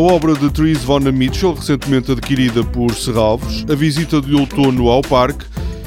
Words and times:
obra 0.00 0.34
de 0.34 0.50
Therese 0.50 0.84
Von 0.84 1.00
Mitchell, 1.12 1.54
recentemente 1.54 2.12
adquirida 2.12 2.64
por 2.64 2.94
Serralves, 2.94 3.64
a 3.70 3.74
visita 3.74 4.20
de 4.20 4.34
outono 4.34 4.88
ao 4.88 5.02
parque 5.02 5.44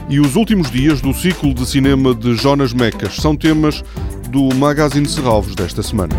e 0.10 0.20
os 0.20 0.36
últimos 0.36 0.70
dias 0.70 1.02
do 1.02 1.14
ciclo 1.14 1.54
de 1.54 1.66
cinema 1.66 2.14
de 2.14 2.36
Jonas 2.36 2.74
Mecas 2.74 3.16
são 3.16 3.36
temas 3.36 3.84
do 4.30 4.54
Magazine 4.56 5.08
Serralves 5.08 5.56
desta 5.56 5.82
semana. 5.82 6.16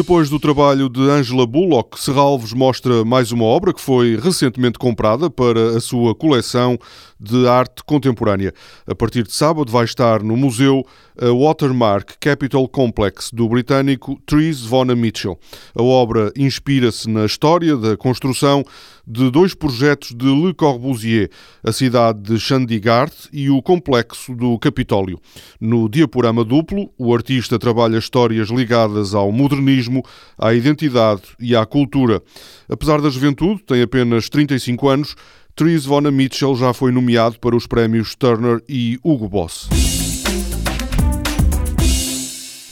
Depois 0.00 0.30
do 0.30 0.40
trabalho 0.40 0.88
de 0.88 0.98
Angela 1.10 1.46
Bullock, 1.46 2.00
Serralves 2.00 2.54
mostra 2.54 3.04
mais 3.04 3.32
uma 3.32 3.44
obra 3.44 3.70
que 3.70 3.82
foi 3.82 4.18
recentemente 4.18 4.78
comprada 4.78 5.28
para 5.28 5.76
a 5.76 5.80
sua 5.80 6.14
coleção 6.14 6.78
de 7.20 7.46
arte 7.46 7.84
contemporânea. 7.84 8.54
A 8.86 8.94
partir 8.94 9.24
de 9.24 9.34
sábado 9.34 9.70
vai 9.70 9.84
estar 9.84 10.22
no 10.22 10.38
museu 10.38 10.86
a 11.20 11.30
Watermark 11.30 12.14
Capital 12.18 12.66
Complex 12.66 13.30
do 13.30 13.46
britânico 13.46 14.18
Therese 14.24 14.66
Von 14.66 14.86
Mitchell. 14.86 15.38
A 15.74 15.82
obra 15.82 16.32
inspira-se 16.34 17.10
na 17.10 17.26
história 17.26 17.76
da 17.76 17.94
construção 17.94 18.64
de 19.06 19.28
dois 19.30 19.54
projetos 19.54 20.14
de 20.14 20.26
Le 20.26 20.54
Corbusier, 20.54 21.28
a 21.64 21.72
cidade 21.72 22.20
de 22.22 22.38
Chandigarh 22.38 23.10
e 23.32 23.50
o 23.50 23.60
complexo 23.60 24.34
do 24.34 24.56
Capitólio. 24.58 25.20
No 25.60 25.88
diaporama 25.88 26.44
duplo, 26.44 26.88
o 26.96 27.12
artista 27.12 27.58
trabalha 27.58 27.98
histórias 27.98 28.48
ligadas 28.48 29.14
ao 29.14 29.32
modernismo, 29.32 29.89
à 30.38 30.54
identidade 30.54 31.22
e 31.38 31.54
à 31.54 31.66
cultura. 31.66 32.22
Apesar 32.68 33.00
da 33.00 33.10
juventude, 33.10 33.62
tem 33.62 33.82
apenas 33.82 34.28
35 34.28 34.88
anos, 34.88 35.16
Therese 35.54 35.86
Von 35.86 36.02
Mitchell 36.10 36.56
já 36.56 36.72
foi 36.72 36.92
nomeado 36.92 37.38
para 37.38 37.56
os 37.56 37.66
prémios 37.66 38.14
Turner 38.14 38.62
e 38.68 38.98
Hugo 39.04 39.28
Boss. 39.28 39.68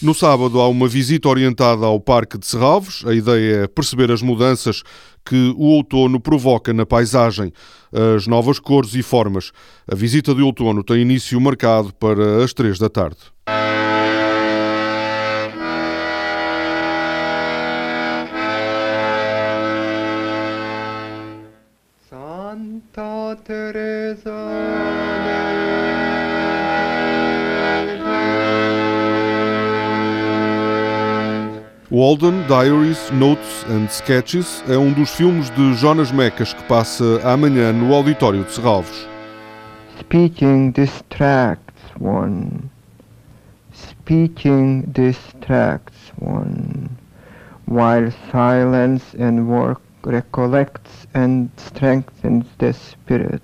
No 0.01 0.15
sábado 0.15 0.61
há 0.61 0.69
uma 0.69 0.87
visita 0.87 1.29
orientada 1.29 1.85
ao 1.85 1.99
Parque 1.99 2.39
de 2.39 2.47
Serralves. 2.47 3.05
A 3.05 3.13
ideia 3.13 3.65
é 3.65 3.67
perceber 3.67 4.13
as 4.13 4.23
mudanças 4.23 4.85
que 5.25 5.53
o 5.57 5.65
outono 5.65 6.21
provoca 6.21 6.73
na 6.73 6.87
paisagem, 6.87 7.53
as 8.15 8.29
novas 8.29 8.61
cores 8.61 8.95
e 8.95 9.03
formas. 9.03 9.51
A 9.91 9.97
visita 9.97 10.33
de 10.35 10.41
outono 10.41 10.85
tem 10.85 11.03
início 11.03 11.41
marcado 11.41 11.93
para 11.93 12.45
as 12.45 12.53
três 12.53 12.79
da 12.79 12.89
tarde. 12.89 13.19
Santa 23.29 23.43
Teresa 23.45 24.31
Walden, 31.91 32.47
Diaries, 32.47 33.11
Notes 33.13 33.65
and 33.69 33.89
Sketches 33.89 34.63
é 34.69 34.79
um 34.79 34.93
dos 34.93 35.11
filmes 35.11 35.51
de 35.51 35.75
Jonas 35.75 36.11
Mecas 36.13 36.55
que 36.55 36.63
passa 36.65 37.21
amanhã 37.25 37.73
no 37.73 37.95
auditório 37.95 38.45
de 38.45 38.53
Serralves. 38.53 39.07
Speaking 40.01 40.71
distracts 40.71 41.83
one. 41.99 42.71
Speaking 43.75 44.83
distracts 44.93 46.13
one. 46.19 46.89
While 47.67 48.11
silence 48.31 49.15
and 49.19 49.47
work 49.49 49.81
recollects 50.09 51.07
and 51.15 51.49
strengthens 51.57 52.47
the 52.59 52.73
spirit. 52.73 53.43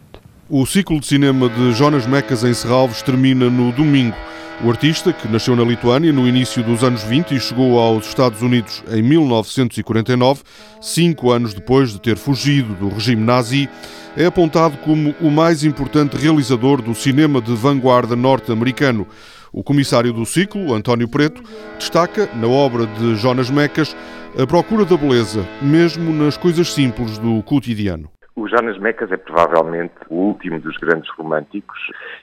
O 0.48 0.67
ciclo 0.67 1.01
de 1.01 1.06
cinema 1.06 1.48
de 1.48 1.73
Jonas 1.73 2.06
Mecas 2.06 2.45
em 2.45 2.53
Serralves 2.53 3.03
termina 3.03 3.48
no 3.48 3.73
domingo. 3.73 4.17
O 4.62 4.71
artista, 4.71 5.12
que 5.12 5.27
nasceu 5.27 5.56
na 5.56 5.65
Lituânia 5.65 6.12
no 6.12 6.28
início 6.28 6.62
dos 6.62 6.84
anos 6.84 7.03
20 7.03 7.34
e 7.34 7.41
chegou 7.41 7.78
aos 7.78 8.06
Estados 8.06 8.41
Unidos 8.41 8.84
em 8.88 9.03
1949, 9.03 10.43
cinco 10.81 11.33
anos 11.33 11.53
depois 11.55 11.93
de 11.93 12.00
ter 12.00 12.16
fugido 12.16 12.75
do 12.75 12.88
regime 12.88 13.22
nazi, 13.22 13.69
é 14.17 14.27
apontado 14.27 14.77
como 14.78 15.15
o 15.21 15.31
mais 15.31 15.65
importante 15.65 16.17
realizador 16.17 16.81
do 16.81 16.94
cinema 16.94 17.41
de 17.41 17.53
vanguarda 17.55 18.15
norte-americano. 18.15 19.06
O 19.53 19.62
comissário 19.62 20.12
do 20.12 20.25
ciclo, 20.25 20.75
António 20.75 21.09
Preto, 21.09 21.43
destaca, 21.78 22.28
na 22.34 22.47
obra 22.47 22.87
de 22.87 23.17
Jonas 23.17 23.50
Mecas, 23.50 23.94
a 24.37 24.47
procura 24.49 24.84
da 24.84 24.97
beleza, 24.97 25.47
mesmo 25.62 26.12
nas 26.12 26.37
coisas 26.37 26.75
simples 26.75 27.19
do 27.19 27.41
cotidiano. 27.45 28.11
O 28.34 28.49
Jonas 28.49 28.77
Mecas 28.78 29.12
é 29.12 29.17
provavelmente 29.17 29.95
o 30.11 30.17
último 30.17 30.59
dos 30.59 30.77
grandes 30.77 31.09
românticos 31.11 31.78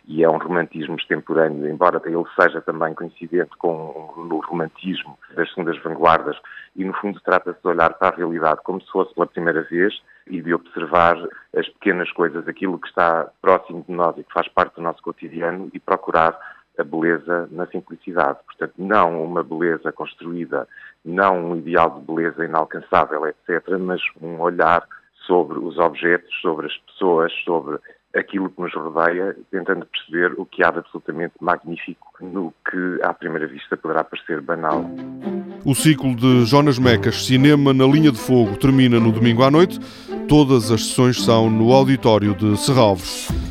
e 0.06 0.22
é 0.22 0.30
um 0.30 0.38
romantismo 0.38 0.98
extemporâneo, 0.98 1.70
embora 1.70 2.02
ele 2.04 2.22
seja 2.38 2.60
também 2.60 2.94
coincidente 2.94 3.52
com 3.58 4.12
o 4.18 4.42
romantismo 4.46 5.18
das 5.34 5.50
segundas 5.52 5.82
vanguardas 5.82 6.36
e 6.76 6.84
no 6.84 6.94
fundo 6.96 7.18
trata-se 7.22 7.62
de 7.62 7.68
olhar 7.68 7.94
para 7.94 8.10
a 8.10 8.18
realidade 8.18 8.60
como 8.66 8.82
se 8.82 8.92
fosse 8.92 9.16
pela 9.16 9.28
primeira 9.28 9.62
vez 9.64 9.94
e 10.28 10.42
de 10.42 10.54
observar 10.54 11.16
as 11.56 11.68
pequenas 11.70 12.12
coisas, 12.12 12.46
aquilo 12.46 12.78
que 12.78 12.90
está 12.90 13.30
próximo 13.42 13.86
de 13.88 13.96
nós 13.96 14.18
e 14.18 14.24
que 14.24 14.34
faz 14.34 14.50
parte 14.50 14.76
do 14.76 14.82
nosso 14.82 15.02
cotidiano 15.02 15.70
e 15.74 15.80
procurar 15.80 16.38
a 16.81 16.84
beleza 16.84 17.47
na 17.52 17.66
simplicidade. 17.68 18.40
Portanto, 18.46 18.74
não 18.78 19.24
uma 19.24 19.44
beleza 19.44 19.92
construída, 19.92 20.68
não 21.06 21.52
um 21.52 21.56
ideal 21.56 22.00
de 22.00 22.06
beleza 22.06 22.44
inalcançável, 22.46 23.25
etc., 23.28 23.78
mas 23.80 24.02
um 24.22 24.40
olhar 24.40 24.84
sobre 25.25 25.59
os 25.59 25.78
objetos, 25.78 26.30
sobre 26.41 26.68
as 26.68 26.78
pessoas, 26.78 27.31
sobre 27.46 27.78
aquilo 28.16 28.50
que 28.50 28.62
nos 28.62 28.74
rodeia, 28.74 29.36
tentando 29.50 29.86
perceber 29.86 30.34
o 30.38 30.46
que 30.46 30.64
há 30.64 30.72
de 30.72 30.80
absolutamente 30.80 31.34
magnífico 31.40 32.08
no 32.20 32.53
que 32.70 33.00
à 33.03 33.14
primeira 33.14 33.47
vista 33.47 33.78
poderá 33.78 34.03
parecer 34.03 34.41
banal. 34.41 34.84
O 35.66 35.74
ciclo 35.74 36.16
de 36.16 36.46
Jonas 36.46 36.78
Mecas 36.78 37.25
Cinema 37.25 37.74
na 37.74 37.86
Linha 37.86 38.12
de 38.12 38.20
Fogo 38.20 38.58
termina 38.58 39.00
no 39.00 39.12
domingo 39.12 39.44
à 39.44 39.52
noite. 39.52 39.80
Todas 40.28 40.72
as 40.72 40.88
sessões 40.88 41.24
são 41.24 41.50
no 41.50 41.72
auditório 41.72 42.36
de 42.36 42.58
Serralves. 42.58 43.51